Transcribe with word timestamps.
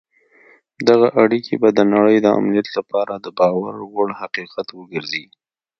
دغه 0.87 1.07
اړیکي 1.23 1.55
به 1.61 1.69
د 1.73 1.79
نړۍ 1.93 2.17
د 2.21 2.27
امنیت 2.39 2.67
لپاره 2.77 3.13
د 3.17 3.27
باور 3.39 3.75
وړ 3.95 4.09
حقیقت 4.21 4.67
وګرځي. 4.79 5.25